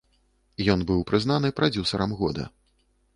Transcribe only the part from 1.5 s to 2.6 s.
прадзюсарам года.